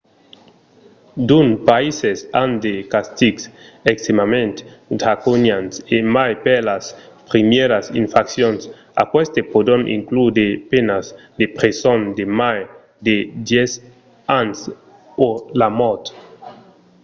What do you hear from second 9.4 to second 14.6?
pòdon inclure de penas de preson de mai de 10 ans